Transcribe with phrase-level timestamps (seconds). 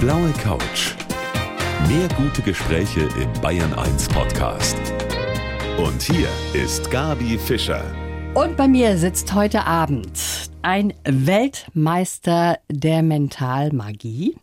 [0.00, 0.94] blaue Couch.
[1.88, 4.76] Mehr gute Gespräche im Bayern 1 Podcast.
[5.76, 7.82] Und hier ist Gabi Fischer.
[8.34, 14.36] Und bei mir sitzt heute Abend ein Weltmeister der Mentalmagie.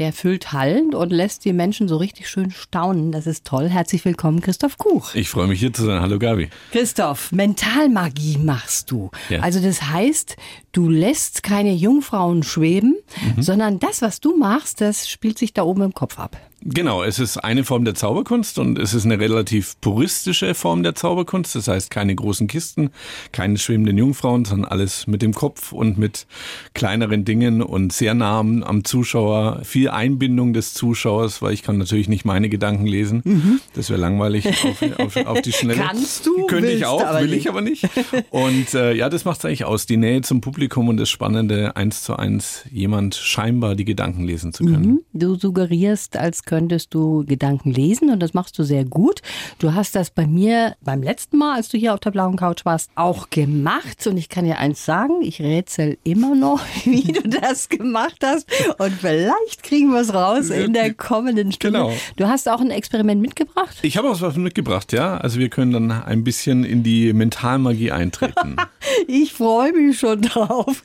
[0.00, 3.12] Der füllt Hallen und lässt die Menschen so richtig schön staunen.
[3.12, 3.68] Das ist toll.
[3.68, 5.14] Herzlich willkommen, Christoph Kuch.
[5.14, 6.00] Ich freue mich hier zu sein.
[6.00, 6.48] Hallo Gabi.
[6.72, 9.10] Christoph, Mentalmagie machst du.
[9.28, 9.40] Ja.
[9.40, 10.36] Also das heißt,
[10.72, 12.96] du lässt keine Jungfrauen schweben,
[13.36, 13.42] Mhm.
[13.42, 16.38] sondern das, was du machst, das spielt sich da oben im Kopf ab.
[16.62, 20.94] Genau, es ist eine Form der Zauberkunst und es ist eine relativ puristische Form der
[20.94, 21.54] Zauberkunst.
[21.54, 22.90] Das heißt, keine großen Kisten,
[23.32, 26.26] keine schwebenden Jungfrauen, sondern alles mit dem Kopf und mit
[26.74, 29.60] kleineren Dingen und sehr nah am, Zuschauer.
[29.64, 33.60] Viel Einbindung des Zuschauers, weil ich kann natürlich nicht meine Gedanken lesen.
[33.74, 35.80] Das wäre langweilig auf, auf, auf die Schnelle.
[35.80, 35.86] Mhm.
[35.86, 37.38] Kannst du, Könnte ich auch, will nicht.
[37.38, 37.88] ich aber nicht.
[38.30, 39.86] Und äh, ja, das macht es eigentlich aus.
[39.86, 44.52] Die Nähe zum Publikum und das Spannende, eins zu eins jemand scheinbar die Gedanken lesen
[44.52, 44.86] zu können.
[44.86, 45.00] Mhm.
[45.12, 49.22] Du suggerierst, als könntest du Gedanken lesen und das machst du sehr gut.
[49.60, 52.64] Du hast das bei mir beim letzten Mal, als du hier auf der blauen Couch
[52.64, 57.28] warst, auch gemacht und ich kann dir eins sagen, ich rätsel immer noch, wie du
[57.28, 61.78] das gemacht hast und vielleicht kriegen wir es raus in der kommenden Stunde.
[61.78, 61.92] Genau.
[62.16, 63.78] Du hast auch ein Experiment mitgebracht?
[63.82, 65.18] Ich habe auch was mitgebracht, ja.
[65.18, 68.56] Also wir können dann ein bisschen in die Mentalmagie eintreten.
[69.06, 70.82] Ich freue mich schon drauf.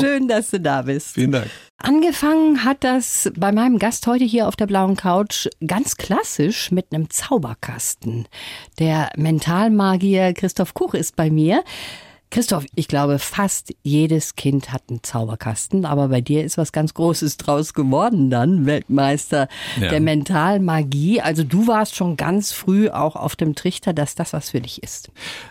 [0.00, 1.14] Schön, dass du da bist.
[1.14, 1.50] Vielen Dank.
[1.80, 6.92] Angefangen hat das bei meinem Gast heute hier auf der blauen Couch ganz klassisch mit
[6.92, 8.26] einem Zauberkasten.
[8.80, 11.62] Der Mentalmagier Christoph Kuch ist bei mir.
[12.30, 16.92] Christoph, ich glaube, fast jedes Kind hat einen Zauberkasten, aber bei dir ist was ganz
[16.94, 19.48] Großes draus geworden dann, Weltmeister
[19.80, 19.88] Ja.
[19.88, 21.20] der Mentalmagie.
[21.20, 24.82] Also du warst schon ganz früh auch auf dem Trichter, dass das was für dich
[24.82, 25.10] ist.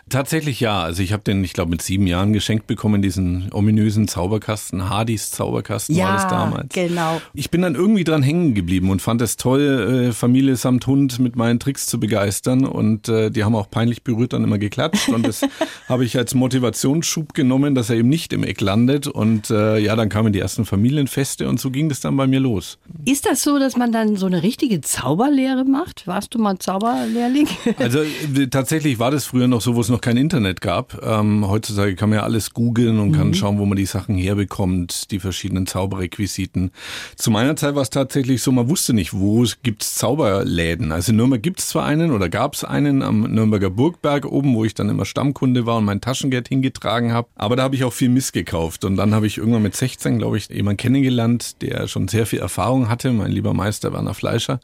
[0.10, 0.82] Tatsächlich ja.
[0.82, 4.90] Also ich habe den, ich glaube, mit sieben Jahren geschenkt bekommen, diesen ominösen Zauberkasten.
[4.90, 6.74] Hardys Zauberkasten war das damals.
[6.74, 7.22] genau.
[7.34, 11.20] Ich bin dann irgendwie dran hängen geblieben und fand es toll, äh, Familie samt Hund
[11.20, 12.66] mit meinen Tricks zu begeistern.
[12.66, 15.10] Und äh, die haben auch peinlich berührt dann immer geklatscht.
[15.10, 15.42] Und das
[15.90, 16.34] habe ich als
[16.68, 19.08] Motivationsschub genommen, dass er eben nicht im Eck landet.
[19.08, 22.40] Und äh, ja, dann kamen die ersten Familienfeste und so ging das dann bei mir
[22.40, 22.78] los.
[23.06, 26.08] Ist das so, dass man dann so eine richtige Zauberlehre macht?
[26.08, 27.48] Warst du mal Zauberlehrling?
[27.80, 31.00] Also äh, tatsächlich war das früher noch so, wo es noch kein Internet gab.
[31.04, 35.12] Ähm, heutzutage kann man ja alles googeln und kann schauen, wo man die Sachen herbekommt,
[35.12, 36.72] die verschiedenen Zauberrequisiten.
[37.16, 40.92] Zu meiner Zeit war es tatsächlich so, man wusste nicht, wo es gibt's Zauberläden.
[40.92, 44.74] Also in Nürnberg gibt's zwar einen oder gab's einen am Nürnberger Burgberg oben, wo ich
[44.74, 47.28] dann immer Stammkunde war und mein Taschengeld hingetragen habe.
[47.36, 48.86] Aber da habe ich auch viel Mist gekauft.
[48.86, 52.40] Und dann habe ich irgendwann mit 16, glaube ich, jemanden kennengelernt, der schon sehr viel
[52.40, 54.60] Erfahrung hatte, mein lieber Meister Werner Fleischer.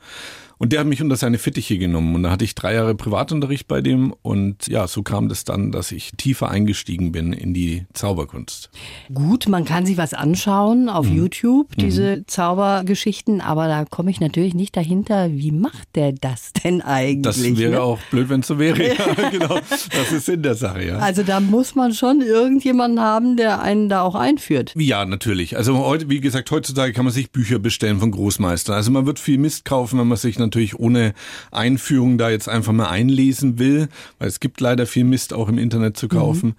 [0.63, 2.15] Und der hat mich unter seine Fittiche genommen.
[2.15, 4.13] Und da hatte ich drei Jahre Privatunterricht bei dem.
[4.21, 8.69] Und ja, so kam das dann, dass ich tiefer eingestiegen bin in die Zauberkunst.
[9.13, 11.17] Gut, man kann sich was anschauen auf Mhm.
[11.17, 16.81] YouTube, diese Zaubergeschichten, aber da komme ich natürlich nicht dahinter, wie macht der das denn
[16.81, 17.23] eigentlich?
[17.23, 17.81] Das wäre ne?
[17.81, 18.81] auch blöd, wenn es so wäre.
[18.93, 19.59] Ja, genau.
[19.91, 20.97] Das ist Sinn der Sache, ja.
[20.99, 24.73] Also da muss man schon irgendjemanden haben, der einen da auch einführt.
[24.77, 25.57] Ja, natürlich.
[25.57, 28.75] Also heute, wie gesagt, heutzutage kann man sich Bücher bestellen von Großmeistern.
[28.75, 31.13] Also man wird viel Mist kaufen, wenn man sich natürlich ohne
[31.51, 33.87] Einführung da jetzt einfach mal einlesen will,
[34.19, 36.55] weil es gibt leider viel Mist auch im Internet zu kaufen.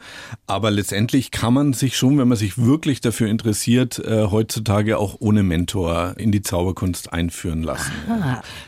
[0.47, 5.17] Aber letztendlich kann man sich schon, wenn man sich wirklich dafür interessiert, äh, heutzutage auch
[5.21, 7.93] ohne Mentor in die Zauberkunst einführen lassen.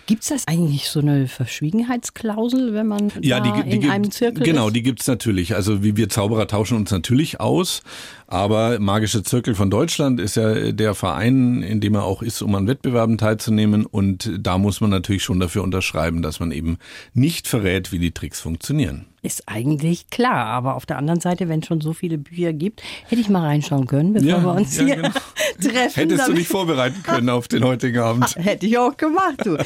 [0.07, 4.11] Gibt es das eigentlich so eine Verschwiegenheitsklausel, wenn man Ja, die, die in gibt- einem
[4.11, 4.77] Zirkel Genau, ist?
[4.77, 5.55] die gibt's natürlich.
[5.55, 7.83] Also wie wir Zauberer tauschen uns natürlich aus.
[8.29, 12.55] Aber Magische Zirkel von Deutschland ist ja der Verein, in dem er auch ist, um
[12.57, 13.87] an Wettbewerben teilzunehmen.
[13.87, 16.79] Und da muss man natürlich schon dafür unterschreiben, dass man eben
[17.15, 19.07] nicht verrät, wie die Tricks funktionieren.
[19.23, 22.83] Ist eigentlich klar, aber auf der anderen Seite, wenn es schon so viele Bücher gibt,
[23.09, 25.09] hätte ich mal reinschauen können, bevor Ja, wir uns ja, hier genau.
[25.61, 25.73] treffen.
[25.95, 28.37] Hättest du damit- dich vorbereiten können auf den heutigen Abend.
[28.37, 29.57] Hätte ich auch gemacht, du.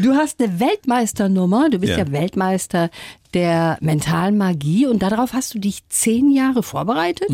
[0.00, 2.12] Du hast eine Weltmeisternummer, du bist ja, Ja.
[2.12, 2.90] Weltmeister
[3.32, 7.28] der Mentalmagie und darauf hast du dich zehn Jahre vorbereitet?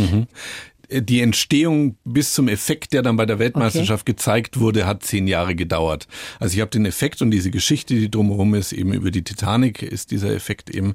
[0.90, 5.54] Die Entstehung bis zum Effekt, der dann bei der Weltmeisterschaft gezeigt wurde, hat zehn Jahre
[5.54, 6.06] gedauert.
[6.38, 9.82] Also ich habe den Effekt und diese Geschichte, die drumherum ist, eben über die Titanic
[9.82, 10.94] ist dieser Effekt eben.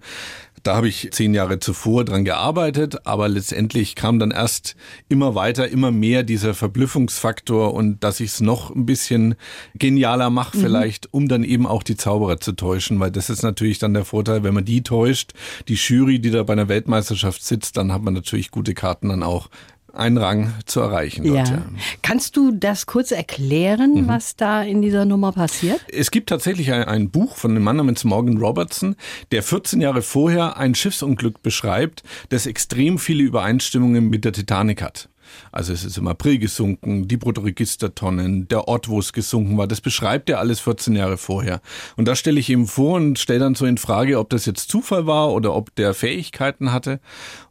[0.64, 4.76] Da habe ich zehn Jahre zuvor dran gearbeitet, aber letztendlich kam dann erst
[5.10, 9.36] immer weiter, immer mehr dieser Verblüffungsfaktor und dass ich es noch ein bisschen
[9.74, 13.80] genialer mache vielleicht, um dann eben auch die Zauberer zu täuschen, weil das ist natürlich
[13.80, 15.34] dann der Vorteil, wenn man die täuscht,
[15.68, 19.24] die Jury, die da bei einer Weltmeisterschaft sitzt, dann hat man natürlich gute Karten dann
[19.24, 19.50] auch
[19.94, 21.24] einen Rang zu erreichen.
[21.26, 21.56] Dort, Ja.
[21.56, 21.62] ja.
[22.02, 25.82] Kannst du das kurz erklären, was da in dieser Nummer passiert?
[25.92, 28.96] Es gibt tatsächlich ein, ein Buch von einem Mann namens Morgan Robertson,
[29.32, 35.10] der 14 Jahre vorher ein Schiffsunglück beschreibt, das extrem viele Übereinstimmungen mit der Titanic hat.
[35.52, 39.82] Also es ist im April gesunken, die Bruttoregistertonnen, der Ort, wo es gesunken war, das
[39.82, 41.62] beschreibt er alles 14 Jahre vorher.
[41.98, 44.70] Und das stelle ich ihm vor und stelle dann so in Frage, ob das jetzt
[44.70, 47.00] Zufall war oder ob der Fähigkeiten hatte.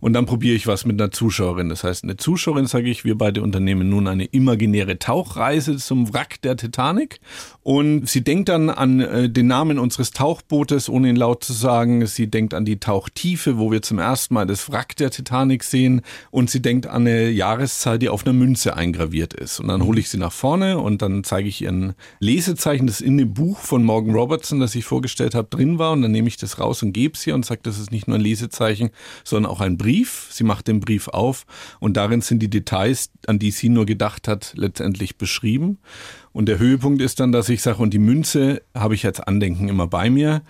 [0.00, 1.68] Und dann probiere ich was mit einer Zuschauerin.
[1.68, 6.40] Das heißt, eine Zuschauerin, sage ich, wir beide unternehmen nun eine imaginäre Tauchreise zum Wrack
[6.42, 7.20] der Titanic.
[7.62, 12.06] Und sie denkt dann an äh, den Namen unseres Tauchbootes, ohne ihn laut zu sagen.
[12.06, 16.00] Sie denkt an die Tauchtiefe, wo wir zum ersten Mal das Wrack der Titanic sehen.
[16.30, 19.60] Und sie denkt an eine Jahreszahl, die auf einer Münze eingraviert ist.
[19.60, 23.02] Und dann hole ich sie nach vorne und dann zeige ich ihr ein Lesezeichen, das
[23.02, 25.92] in dem Buch von Morgan Robertson, das ich vorgestellt habe, drin war.
[25.92, 28.08] Und dann nehme ich das raus und gebe es ihr und sage, das ist nicht
[28.08, 28.90] nur ein Lesezeichen,
[29.22, 30.28] sondern auch ein Brief.
[30.30, 31.44] Sie macht den Brief auf
[31.78, 35.78] und darin sind die Details, an die sie nur gedacht hat, letztendlich beschrieben.
[36.32, 39.68] Und der Höhepunkt ist dann, dass ich sage, und die Münze habe ich als Andenken
[39.68, 40.42] immer bei mir,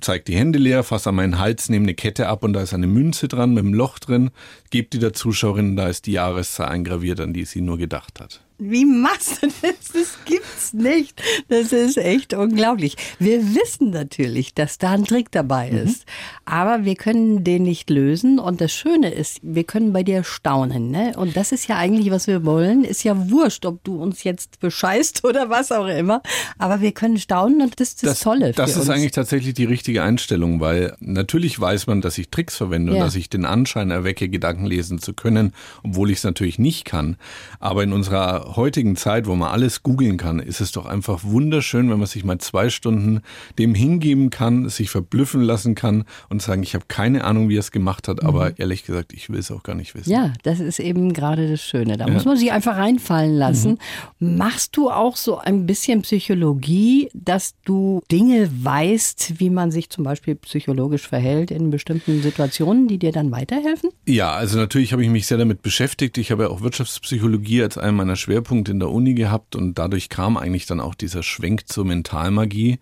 [0.00, 2.74] zeige die Hände leer, fasse an meinen Hals, nehme eine Kette ab und da ist
[2.74, 4.30] eine Münze dran mit einem Loch drin,
[4.70, 8.45] gebe die der Zuschauerin, da ist die Jahreszahl eingraviert, an die sie nur gedacht hat.
[8.58, 9.92] Wie machst du das?
[9.92, 11.22] Das gibt's nicht.
[11.48, 12.96] Das ist echt unglaublich.
[13.18, 15.78] Wir wissen natürlich, dass da ein Trick dabei mhm.
[15.78, 16.06] ist.
[16.46, 18.38] Aber wir können den nicht lösen.
[18.38, 20.90] Und das Schöne ist, wir können bei dir staunen.
[20.90, 21.12] Ne?
[21.16, 22.84] Und das ist ja eigentlich, was wir wollen.
[22.84, 26.22] Ist ja wurscht, ob du uns jetzt bescheißt oder was auch immer.
[26.56, 28.52] Aber wir können staunen und das ist das, das Tolle.
[28.52, 28.88] Das ist uns.
[28.88, 32.98] eigentlich tatsächlich die richtige Einstellung, weil natürlich weiß man, dass ich Tricks verwende ja.
[32.98, 36.86] und dass ich den Anschein erwecke, Gedanken lesen zu können, obwohl ich es natürlich nicht
[36.86, 37.16] kann.
[37.60, 41.90] Aber in unserer heutigen Zeit, wo man alles googeln kann, ist es doch einfach wunderschön,
[41.90, 43.20] wenn man sich mal zwei Stunden
[43.58, 47.60] dem hingeben kann, sich verblüffen lassen kann und sagen, ich habe keine Ahnung, wie er
[47.60, 48.28] es gemacht hat, mhm.
[48.28, 50.10] aber ehrlich gesagt, ich will es auch gar nicht wissen.
[50.10, 51.96] Ja, das ist eben gerade das Schöne.
[51.96, 52.12] Da ja.
[52.12, 53.78] muss man sich einfach reinfallen lassen.
[54.18, 54.36] Mhm.
[54.36, 60.04] Machst du auch so ein bisschen Psychologie, dass du Dinge weißt, wie man sich zum
[60.04, 63.90] Beispiel psychologisch verhält in bestimmten Situationen, die dir dann weiterhelfen?
[64.06, 66.18] Ja, also natürlich habe ich mich sehr damit beschäftigt.
[66.18, 69.78] Ich habe ja auch Wirtschaftspsychologie als einen meiner Schwerpunkte Schwerpunkt in der Uni gehabt und
[69.78, 72.78] dadurch kam eigentlich dann auch dieser Schwenk zur Mentalmagie.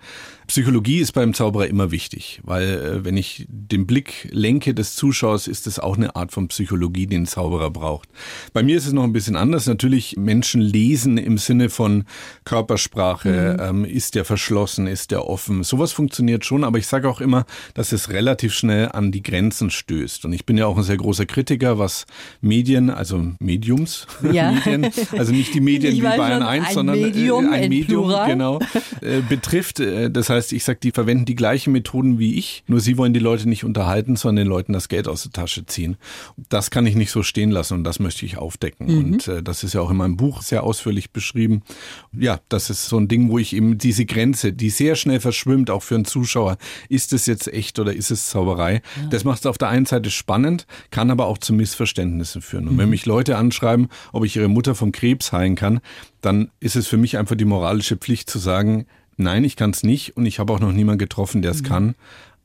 [0.47, 5.49] Psychologie ist beim Zauberer immer wichtig, weil äh, wenn ich den Blick lenke des Zuschauers,
[5.49, 8.09] ist es auch eine Art von Psychologie, die ein Zauberer braucht.
[8.53, 9.67] Bei mir ist es noch ein bisschen anders.
[9.67, 12.05] Natürlich Menschen lesen im Sinne von
[12.45, 13.85] Körpersprache, mhm.
[13.85, 15.63] ähm, ist der verschlossen, ist der offen.
[15.63, 19.71] Sowas funktioniert schon, aber ich sage auch immer, dass es relativ schnell an die Grenzen
[19.71, 20.25] stößt.
[20.25, 22.07] Und ich bin ja auch ein sehr großer Kritiker, was
[22.41, 24.53] Medien, also Mediums, ja.
[24.65, 28.59] Medien, also nicht die Medien ich wie Bayern 1, sondern äh, Medium ein Medium, genau,
[29.01, 29.81] äh, betrifft.
[29.81, 33.15] Äh, das heißt, ich sage, die verwenden die gleichen Methoden wie ich, nur sie wollen
[33.15, 35.97] die Leute nicht unterhalten, sondern den Leuten das Geld aus der Tasche ziehen.
[36.49, 38.87] Das kann ich nicht so stehen lassen und das möchte ich aufdecken.
[38.87, 39.05] Mhm.
[39.05, 41.63] Und äh, das ist ja auch in meinem Buch sehr ausführlich beschrieben.
[42.13, 45.71] Ja, das ist so ein Ding, wo ich eben diese Grenze, die sehr schnell verschwimmt,
[45.71, 46.59] auch für einen Zuschauer,
[46.89, 48.83] ist es jetzt echt oder ist es Zauberei?
[49.01, 49.09] Ja.
[49.09, 52.69] Das macht es auf der einen Seite spannend, kann aber auch zu Missverständnissen führen.
[52.69, 52.79] Und mhm.
[52.79, 55.81] wenn mich Leute anschreiben, ob ich ihre Mutter vom Krebs heilen kann,
[56.21, 58.87] dann ist es für mich einfach die moralische Pflicht zu sagen,
[59.17, 61.67] nein, ich kann es nicht und ich habe auch noch niemanden getroffen, der es mhm.
[61.67, 61.95] kann.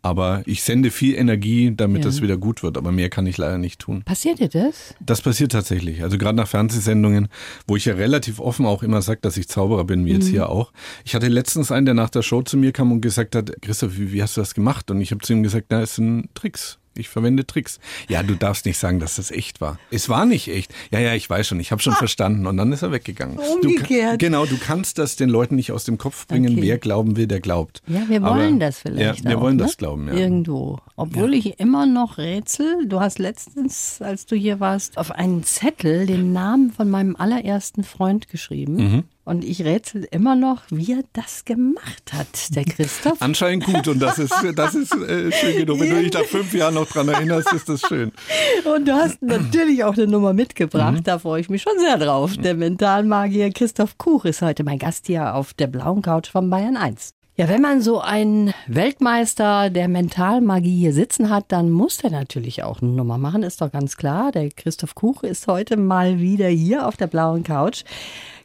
[0.02, 2.10] Aber ich sende viel Energie, damit ja.
[2.10, 2.78] das wieder gut wird.
[2.78, 4.04] Aber mehr kann ich leider nicht tun.
[4.04, 4.96] Passiert dir das?
[5.02, 6.04] Das passiert tatsächlich.
[6.04, 7.28] Also gerade nach Fernsehsendungen,
[7.68, 10.20] wo ich ja relativ offen auch immer sage, dass ich Zauberer bin, wie mhm.
[10.20, 10.72] jetzt hier auch.
[11.04, 13.98] Ich hatte letztens einen, der nach der Show zu mir kam und gesagt hat, Christoph,
[13.98, 14.90] wie, wie hast du das gemacht?
[14.90, 17.80] Und ich habe zu ihm gesagt, na, es sind Tricks ich verwende Tricks.
[18.08, 19.80] Ja, du darfst nicht sagen, dass das echt war.
[19.92, 20.74] Es war nicht echt.
[20.92, 21.98] Ja, ja, ich weiß schon, ich habe schon ah.
[21.98, 22.48] verstanden.
[22.48, 23.38] Und dann ist er weggegangen.
[23.38, 24.14] Umgekehrt.
[24.14, 26.54] Du, genau, du kannst das den Leuten nicht aus dem Kopf bringen.
[26.54, 26.62] Okay.
[26.62, 27.82] Wer glauben will, der glaubt.
[27.88, 29.24] Ja, wir wollen Aber, das vielleicht.
[29.24, 29.64] Ja, wir auch, wollen ne?
[29.64, 30.14] das glauben, ja.
[30.14, 30.80] Irgendwo.
[30.96, 31.40] Obwohl ja.
[31.40, 32.88] ich immer noch rätsel.
[32.88, 37.84] Du hast letztens, als du hier warst, auf einen Zettel den Namen von meinem allerersten
[37.84, 38.76] Freund geschrieben.
[38.76, 39.04] Mhm.
[39.30, 43.22] Und ich rätsel immer noch, wie er das gemacht hat, der Christoph.
[43.22, 45.80] Anscheinend gut und das ist, das ist äh, schön genug.
[45.80, 48.12] Wenn du dich nach fünf Jahren noch dran erinnerst, ist das schön.
[48.66, 51.04] Und du hast natürlich auch eine Nummer mitgebracht, mhm.
[51.04, 52.38] da freue ich mich schon sehr drauf.
[52.38, 56.76] Der Mentalmagier Christoph Kuch ist heute mein Gast hier auf der blauen Couch von Bayern
[56.76, 57.14] 1.
[57.40, 62.64] Ja, wenn man so einen Weltmeister der Mentalmagie hier sitzen hat, dann muss der natürlich
[62.64, 64.34] auch eine Nummer machen, ist doch ganz klar.
[64.34, 67.86] Der Christoph Kuch ist heute mal wieder hier auf der blauen Couch.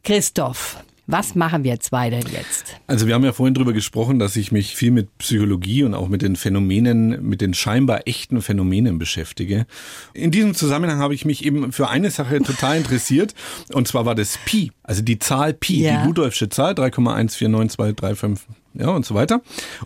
[0.04, 2.76] Christoph, was machen wir zwei denn jetzt?
[2.86, 6.06] Also wir haben ja vorhin darüber gesprochen, dass ich mich viel mit Psychologie und auch
[6.06, 9.66] mit den Phänomenen, mit den scheinbar echten Phänomenen beschäftige.
[10.12, 13.34] In diesem Zusammenhang habe ich mich eben für eine Sache total interessiert
[13.72, 16.00] und zwar war das Pi, also die Zahl Pi, ja.
[16.00, 18.38] die Ludolfsche Zahl 3,149235
[18.74, 19.42] ja und so weiter.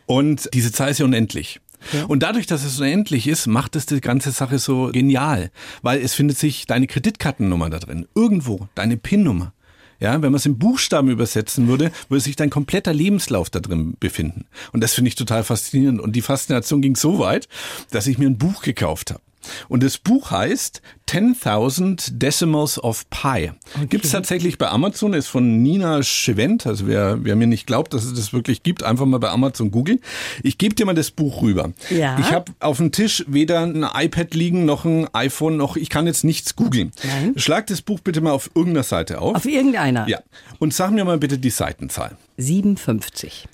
[0.06, 1.60] Und diese Zahl ist ja unendlich.
[1.92, 2.04] Ja.
[2.06, 5.50] Und dadurch, dass es unendlich ist, macht es die ganze Sache so genial,
[5.82, 9.52] weil es findet sich deine Kreditkartennummer da drin, irgendwo, deine PIN-Nummer.
[10.00, 13.96] Ja, wenn man es in Buchstaben übersetzen würde, würde sich dein kompletter Lebenslauf da drin
[13.98, 14.44] befinden.
[14.72, 16.00] Und das finde ich total faszinierend.
[16.00, 17.48] Und die Faszination ging so weit,
[17.90, 19.22] dass ich mir ein Buch gekauft habe.
[19.68, 23.50] Und das Buch heißt 10.000 Decimals of Pi.
[23.74, 23.86] Okay.
[23.88, 26.66] Gibt es tatsächlich bei Amazon, ist von Nina Schwent.
[26.66, 29.70] Also wer, wer mir nicht glaubt, dass es das wirklich gibt, einfach mal bei Amazon
[29.70, 30.00] googeln.
[30.42, 31.72] Ich gebe dir mal das Buch rüber.
[31.90, 32.18] Ja.
[32.18, 36.06] Ich habe auf dem Tisch weder ein iPad liegen, noch ein iPhone, noch ich kann
[36.06, 36.92] jetzt nichts googeln.
[37.36, 39.36] Schlag das Buch bitte mal auf irgendeiner Seite auf.
[39.36, 40.08] Auf irgendeiner.
[40.08, 40.20] Ja.
[40.58, 42.16] Und sag mir mal bitte die Seitenzahl.
[42.36, 43.48] 57.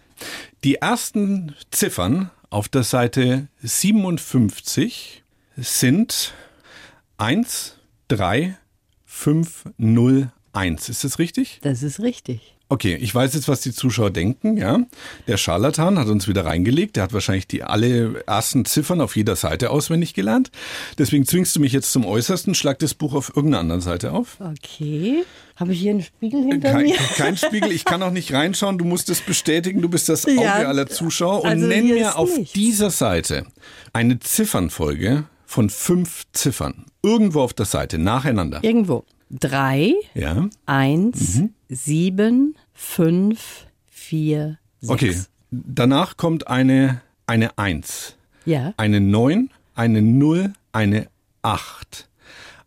[0.64, 5.23] Die ersten Ziffern auf der Seite 57
[5.56, 6.32] sind
[7.18, 7.76] 1,
[8.08, 8.56] 3,
[9.04, 10.88] 5, 0, 1.
[10.88, 11.60] Ist das richtig?
[11.62, 12.50] Das ist richtig.
[12.70, 14.80] Okay, ich weiß jetzt, was die Zuschauer denken, ja.
[15.28, 16.96] Der Scharlatan hat uns wieder reingelegt.
[16.96, 20.50] Der hat wahrscheinlich die alle ersten Ziffern auf jeder Seite auswendig gelernt.
[20.98, 22.54] Deswegen zwingst du mich jetzt zum Äußersten.
[22.54, 24.38] Schlag das Buch auf irgendeiner anderen Seite auf.
[24.40, 25.24] Okay.
[25.56, 26.96] Habe ich hier einen Spiegel hinter Kein, mir?
[27.16, 28.78] kein Spiegel, ich kann auch nicht reinschauen.
[28.78, 29.82] Du musst es bestätigen.
[29.82, 31.42] Du bist das Auge Ja, aller Zuschauer.
[31.42, 32.54] Und also nenn mir auf nichts.
[32.54, 33.46] dieser Seite
[33.92, 36.86] eine Ziffernfolge von fünf Ziffern.
[37.02, 38.62] Irgendwo auf der Seite, nacheinander.
[38.62, 39.04] Irgendwo.
[39.30, 40.48] 3, Ja.
[40.66, 41.54] 1, Mhm.
[41.68, 44.92] 7, 5, 4, 6.
[44.92, 45.18] Okay.
[45.50, 48.16] Danach kommt eine, eine 1.
[48.44, 48.74] Ja.
[48.76, 51.08] eine 9, eine 0, eine
[51.42, 52.08] 8.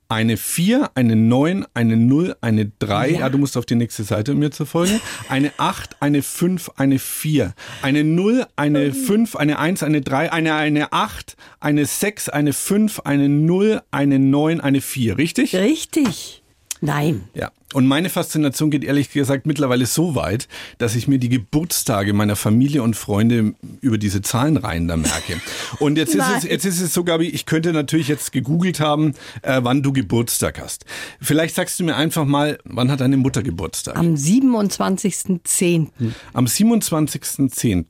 [0.10, 3.10] Eine 4, eine 9, eine 0, eine 3.
[3.12, 3.30] Ja.
[3.30, 5.02] du musst auf die nächste Seite, um mir zu folgen.
[5.28, 7.54] Eine 8, eine 5, eine 4.
[7.82, 13.02] Eine 0, eine 5, eine 1, eine 3, eine, eine 8, eine 6, eine 5,
[13.02, 15.18] eine 0, eine 9, eine 4.
[15.18, 15.56] Richtig?
[15.56, 16.42] Richtig.
[16.82, 17.24] Nein.
[17.34, 17.52] Ja.
[17.74, 22.36] Und meine Faszination geht ehrlich gesagt mittlerweile so weit, dass ich mir die Geburtstage meiner
[22.36, 25.42] Familie und Freunde über diese Zahlenreihen da merke.
[25.80, 29.14] Und jetzt ist es, jetzt ist es so, Gabi, ich könnte natürlich jetzt gegoogelt haben,
[29.42, 30.86] äh, wann du Geburtstag hast.
[31.20, 33.98] Vielleicht sagst du mir einfach mal, wann hat deine Mutter Geburtstag?
[33.98, 35.90] Am 27.10.
[36.34, 37.86] Am 27.10.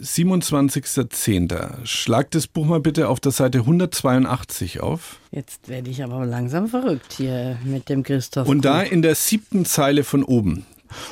[0.00, 1.84] 27.10.
[1.84, 5.20] Schlag das Buch mal bitte auf der Seite 182 auf.
[5.30, 8.48] Jetzt werde ich aber langsam verrückt hier mit dem Christoph.
[8.48, 10.64] Und da in der siebten Zeile von oben.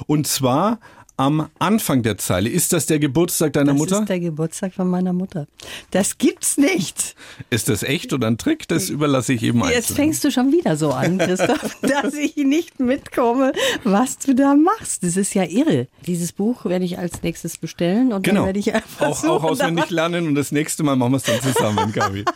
[0.07, 0.80] Und zwar
[1.18, 2.48] am Anfang der Zeile.
[2.48, 4.00] Ist das der Geburtstag deiner das Mutter?
[4.00, 5.46] ist der Geburtstag von meiner Mutter.
[5.90, 7.14] Das gibt's nicht.
[7.50, 8.66] Ist das echt oder ein Trick?
[8.68, 9.96] Das überlasse ich eben Jetzt einzeln.
[9.96, 13.52] fängst du schon wieder so an, Christoph, dass ich nicht mitkomme,
[13.84, 15.02] was du da machst.
[15.02, 15.88] Das ist ja irre.
[16.06, 18.40] Dieses Buch werde ich als nächstes bestellen und Genau.
[18.40, 21.25] dann werde ich einfach Auch, auch auswendig lernen und das nächste Mal machen wir es
[21.25, 22.25] dann zusammen, Gabi.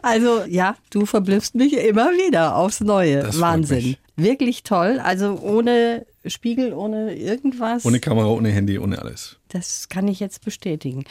[0.00, 3.20] Also ja, du verblüffst mich immer wieder aufs Neue.
[3.22, 3.96] Das Wahnsinn.
[4.16, 4.98] Wirklich toll.
[5.02, 7.84] Also ohne Spiegel, ohne irgendwas.
[7.84, 9.36] Ohne Kamera, ohne Handy, ohne alles.
[9.48, 11.04] Das kann ich jetzt bestätigen.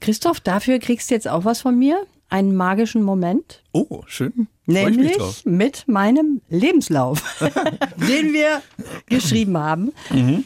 [0.00, 2.04] Christoph, dafür kriegst du jetzt auch was von mir.
[2.28, 3.62] Einen magischen Moment.
[3.72, 4.48] Oh, schön.
[4.66, 7.22] Freue ich mich Nämlich mit meinem Lebenslauf,
[8.08, 8.62] den wir
[9.06, 9.92] geschrieben haben,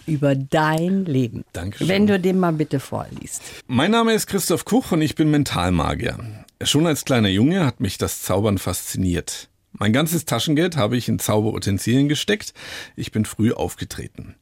[0.07, 1.38] über dein Leben.
[1.38, 1.45] Mhm.
[1.55, 1.88] Dankeschön.
[1.88, 3.40] Wenn du den mal bitte vorliest.
[3.67, 6.19] Mein Name ist Christoph Kuch und ich bin Mentalmagier.
[6.62, 9.49] Schon als kleiner Junge hat mich das Zaubern fasziniert.
[9.73, 12.53] Mein ganzes Taschengeld habe ich in Zauberutensilien gesteckt.
[12.97, 14.35] Ich bin früh aufgetreten.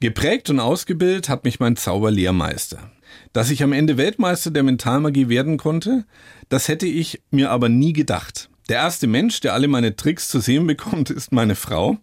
[0.00, 2.90] Geprägt und ausgebildet hat mich mein Zauberlehrmeister.
[3.32, 6.04] Dass ich am Ende Weltmeister der Mentalmagie werden konnte,
[6.48, 8.48] das hätte ich mir aber nie gedacht.
[8.68, 11.98] Der erste Mensch, der alle meine Tricks zu sehen bekommt, ist meine Frau,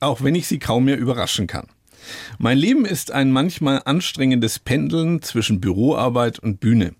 [0.00, 1.66] auch wenn ich sie kaum mehr überraschen kann.
[2.38, 6.94] Mein Leben ist ein manchmal anstrengendes Pendeln zwischen Büroarbeit und Bühne.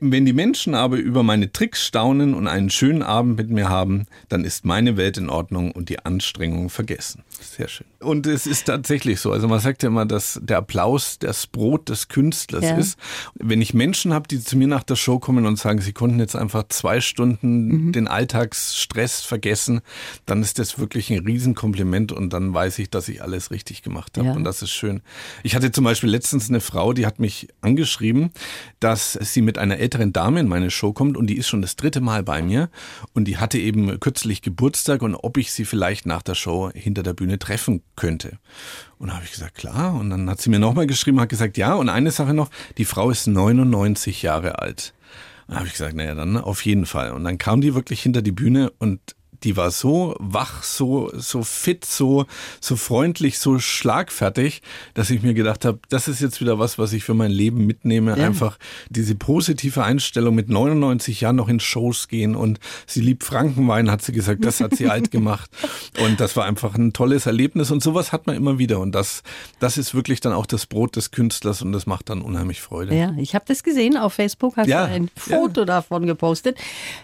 [0.00, 4.06] Wenn die Menschen aber über meine Tricks staunen und einen schönen Abend mit mir haben,
[4.28, 7.22] dann ist meine Welt in Ordnung und die Anstrengung vergessen.
[7.40, 7.86] Sehr schön.
[8.00, 9.32] Und es ist tatsächlich so.
[9.32, 12.76] Also man sagt ja immer, dass der Applaus das Brot des Künstlers Ja.
[12.76, 12.98] ist.
[13.34, 16.18] Wenn ich Menschen habe, die zu mir nach der Show kommen und sagen, sie konnten
[16.20, 19.80] jetzt einfach zwei Stunden den Alltagsstress vergessen,
[20.24, 24.16] dann ist das wirklich ein Riesenkompliment und dann weiß ich, dass ich alles richtig gemacht
[24.18, 24.28] habe.
[24.28, 24.34] Ja.
[24.34, 25.02] Und das ist schön.
[25.42, 28.30] Ich hatte zum Beispiel letztens eine Frau, die hat mich angeschrieben,
[28.80, 31.76] dass sie mit einer älteren Dame in meine Show kommt und die ist schon das
[31.76, 32.70] dritte Mal bei mir
[33.14, 37.02] und die hatte eben kürzlich Geburtstag und ob ich sie vielleicht nach der Show hinter
[37.02, 38.38] der Bühne treffen könnte.
[38.98, 39.94] Und da habe ich gesagt, klar.
[39.94, 41.74] Und dann hat sie mir nochmal geschrieben, hat gesagt, ja.
[41.74, 44.94] Und eine Sache noch, die Frau ist 99 Jahre alt.
[45.48, 47.12] Dann habe ich gesagt, naja, dann auf jeden Fall.
[47.12, 49.00] Und dann kam die wirklich hinter die Bühne und
[49.44, 52.26] die war so wach, so, so fit, so,
[52.60, 54.62] so freundlich, so schlagfertig,
[54.94, 57.66] dass ich mir gedacht habe, das ist jetzt wieder was, was ich für mein Leben
[57.66, 58.16] mitnehme.
[58.16, 58.26] Ja.
[58.26, 63.90] Einfach diese positive Einstellung mit 99 Jahren noch in Shows gehen und sie liebt Frankenwein,
[63.90, 65.50] hat sie gesagt, das hat sie alt gemacht.
[66.00, 68.80] Und das war einfach ein tolles Erlebnis und sowas hat man immer wieder.
[68.80, 69.22] Und das,
[69.60, 72.94] das ist wirklich dann auch das Brot des Künstlers und das macht dann unheimlich Freude.
[72.94, 76.58] Ja, ich habe das gesehen auf Facebook, hast Ja, du ein Foto davon gepostet.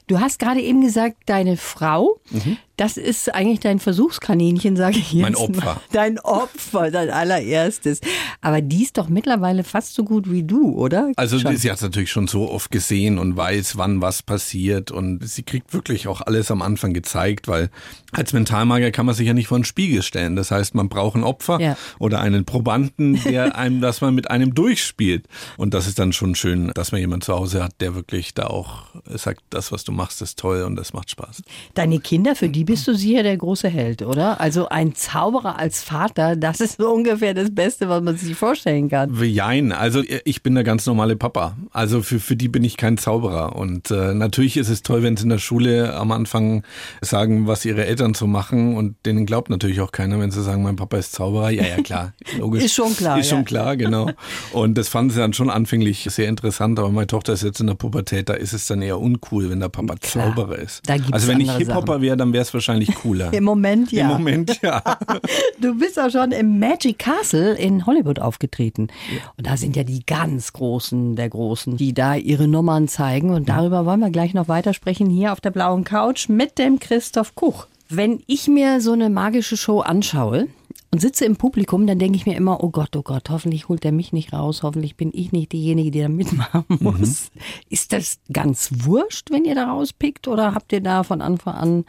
[0.07, 2.57] Du hast gerade eben gesagt, deine Frau, Mhm.
[2.83, 5.23] Das ist eigentlich dein Versuchskaninchen, sage ich jetzt.
[5.23, 5.65] Mein Opfer.
[5.65, 5.77] Mal.
[5.93, 8.01] Dein Opfer, dein allererstes.
[8.41, 11.13] Aber die ist doch mittlerweile fast so gut wie du, oder?
[11.15, 11.57] Also schon.
[11.57, 14.91] sie hat es natürlich schon so oft gesehen und weiß, wann was passiert.
[14.91, 17.71] Und sie kriegt wirklich auch alles am Anfang gezeigt, weil
[18.11, 20.35] als Mentalmagier kann man sich ja nicht vor einen Spiegel stellen.
[20.35, 21.77] Das heißt, man braucht ein Opfer ja.
[22.01, 25.29] oder einen Probanden, der einem das mal mit einem durchspielt.
[25.57, 28.49] Und das ist dann schon schön, dass man jemanden zu Hause hat, der wirklich da
[28.49, 31.43] auch sagt, das, was du machst, ist toll und das macht Spaß.
[31.75, 34.41] Deine Kinder, für die bist du sicher der große Held, oder?
[34.41, 38.89] Also ein Zauberer als Vater, das ist so ungefähr das Beste, was man sich vorstellen
[38.89, 39.15] kann.
[39.23, 41.55] Jein, also ich bin der ganz normale Papa.
[41.71, 43.57] Also für, für die bin ich kein Zauberer.
[43.57, 46.63] Und äh, natürlich ist es toll, wenn sie in der Schule am Anfang
[47.03, 48.75] sagen, was ihre Eltern so machen.
[48.75, 51.51] Und denen glaubt natürlich auch keiner, wenn sie sagen, mein Papa ist Zauberer.
[51.51, 52.15] Ja, ja, klar.
[52.39, 52.65] Logisch.
[52.65, 53.19] ist schon klar.
[53.19, 54.09] Ist schon klar, genau.
[54.55, 56.79] Und das fanden sie dann schon anfänglich sehr interessant.
[56.79, 59.61] Aber meine Tochter ist jetzt in der Pubertät, da ist es dann eher uncool, wenn
[59.61, 60.81] der Papa klar, Zauberer ist.
[60.89, 62.62] also wenn ich Hip-Hopper wäre, dann wäre es wahrscheinlich
[62.95, 63.33] cooler.
[63.33, 64.03] Im Moment ja.
[64.03, 64.83] Im Moment ja.
[65.61, 68.89] du bist auch schon im Magic Castle in Hollywood aufgetreten.
[69.37, 73.31] Und da sind ja die ganz Großen der Großen, die da ihre Nummern zeigen.
[73.31, 77.35] Und darüber wollen wir gleich noch weitersprechen hier auf der blauen Couch mit dem Christoph
[77.35, 77.67] Kuch.
[77.89, 80.49] Wenn ich mir so eine magische Show anschaue,
[80.93, 83.85] und sitze im Publikum, dann denke ich mir immer, oh Gott, oh Gott, hoffentlich holt
[83.85, 86.79] er mich nicht raus, hoffentlich bin ich nicht diejenige, die da mitmachen mhm.
[86.81, 87.31] muss.
[87.35, 87.41] Mhm.
[87.71, 91.85] Ist das ganz wurscht, wenn ihr da rauspickt oder habt ihr da von Anfang an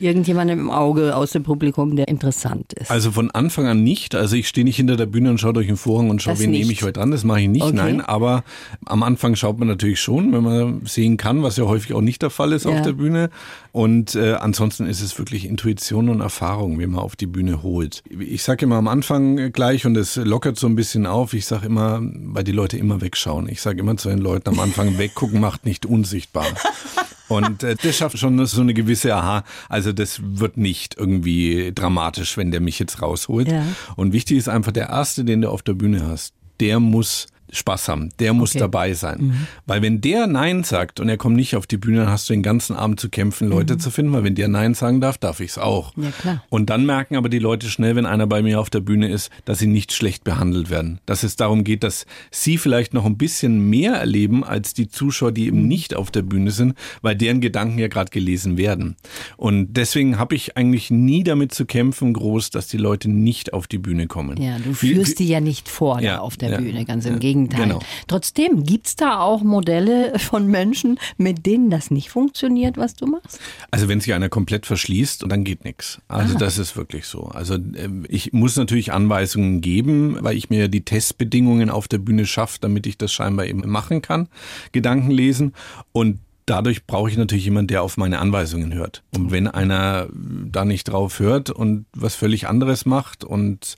[0.00, 2.90] irgendjemandem im Auge aus dem Publikum, der interessant ist?
[2.90, 4.14] Also von Anfang an nicht.
[4.14, 6.50] Also ich stehe nicht hinter der Bühne und schaue durch den Vorhang und schaue, wen
[6.50, 7.10] nehme ich heute dran.
[7.10, 7.74] Das mache ich nicht, okay.
[7.74, 8.00] nein.
[8.00, 8.44] Aber
[8.86, 12.22] am Anfang schaut man natürlich schon, wenn man sehen kann, was ja häufig auch nicht
[12.22, 12.72] der Fall ist ja.
[12.72, 13.30] auf der Bühne.
[13.72, 18.02] Und äh, ansonsten ist es wirklich Intuition und Erfahrung, wie man auf die Bühne holt.
[18.18, 21.34] Ich sage immer am Anfang gleich und es lockert so ein bisschen auf.
[21.34, 23.48] Ich sage immer, weil die Leute immer wegschauen.
[23.48, 26.46] Ich sage immer zu den Leuten am Anfang, weggucken macht nicht unsichtbar.
[27.30, 29.44] Und äh, das schafft schon so eine gewisse Aha.
[29.68, 33.50] Also das wird nicht irgendwie dramatisch, wenn der mich jetzt rausholt.
[33.50, 33.64] Ja.
[33.96, 37.88] Und wichtig ist einfach, der Erste, den du auf der Bühne hast, der muss Spaß
[37.88, 38.10] haben.
[38.18, 38.60] Der muss okay.
[38.60, 39.18] dabei sein.
[39.20, 39.46] Mhm.
[39.66, 42.32] Weil wenn der Nein sagt und er kommt nicht auf die Bühne, dann hast du
[42.32, 43.80] den ganzen Abend zu kämpfen, Leute mhm.
[43.80, 45.92] zu finden, weil wenn der Nein sagen darf, darf ich es auch.
[45.96, 46.44] Ja, klar.
[46.48, 49.30] Und dann merken aber die Leute schnell, wenn einer bei mir auf der Bühne ist,
[49.44, 51.00] dass sie nicht schlecht behandelt werden.
[51.06, 55.32] Dass es darum geht, dass sie vielleicht noch ein bisschen mehr erleben als die Zuschauer,
[55.32, 55.68] die eben mhm.
[55.68, 58.96] nicht auf der Bühne sind, weil deren Gedanken ja gerade gelesen werden.
[59.36, 63.66] Und deswegen habe ich eigentlich nie damit zu kämpfen, groß, dass die Leute nicht auf
[63.66, 64.40] die Bühne kommen.
[64.40, 67.18] Ja, du führst wie, die ja nicht vor ja, auf der ja, Bühne, ganz im
[67.18, 67.39] Gegenteil.
[67.48, 67.68] Gegenteil.
[67.68, 67.80] Genau.
[68.06, 73.06] Trotzdem, gibt es da auch Modelle von Menschen, mit denen das nicht funktioniert, was du
[73.06, 73.40] machst?
[73.70, 76.00] Also wenn sich einer komplett verschließt, dann geht nichts.
[76.08, 76.38] Also Aha.
[76.38, 77.24] das ist wirklich so.
[77.24, 82.26] Also ähm, ich muss natürlich Anweisungen geben, weil ich mir die Testbedingungen auf der Bühne
[82.26, 84.28] schaffe, damit ich das scheinbar eben machen kann,
[84.72, 85.54] Gedanken lesen.
[85.92, 89.02] Und dadurch brauche ich natürlich jemanden, der auf meine Anweisungen hört.
[89.14, 93.76] Und wenn einer da nicht drauf hört und was völlig anderes macht und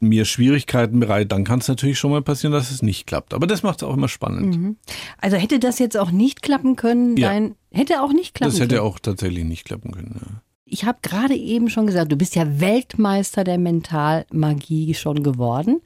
[0.00, 3.34] mir Schwierigkeiten bereitet, dann kann es natürlich schon mal passieren, dass es nicht klappt.
[3.34, 4.56] Aber das macht es auch immer spannend.
[4.56, 4.76] Mhm.
[5.18, 7.16] Also hätte das jetzt auch nicht klappen können?
[7.16, 7.28] Ja.
[7.28, 8.58] Dein, hätte auch nicht klappen können?
[8.58, 8.88] Das hätte können.
[8.88, 10.20] auch tatsächlich nicht klappen können.
[10.20, 10.42] Ja.
[10.64, 15.80] Ich habe gerade eben schon gesagt, du bist ja Weltmeister der Mentalmagie schon geworden.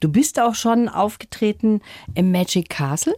[0.00, 1.82] Du bist auch schon aufgetreten
[2.14, 3.14] im Magic Castle